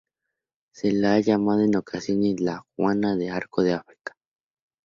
Se 0.73 0.91
la 0.91 1.13
ha 1.13 1.19
llamado 1.19 1.61
en 1.61 1.75
ocasiones 1.75 2.39
la 2.39 2.65
"Juana 2.75 3.15
de 3.15 3.29
Arco 3.29 3.61
de 3.61 3.73
África". 3.73 4.17